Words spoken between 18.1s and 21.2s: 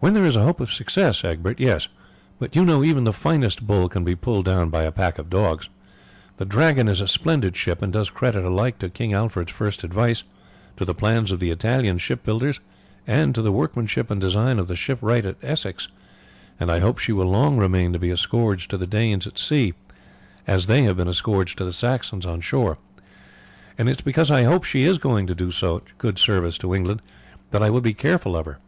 scourge to the Danes at sea as they have been a